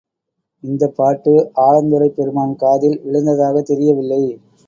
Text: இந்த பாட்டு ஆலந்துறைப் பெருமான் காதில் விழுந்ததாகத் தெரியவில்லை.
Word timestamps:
இந்த 0.63 0.87
பாட்டு 0.89 1.33
ஆலந்துறைப் 1.61 2.15
பெருமான் 2.15 2.55
காதில் 2.55 2.99
விழுந்ததாகத் 3.05 3.65
தெரியவில்லை. 3.65 4.21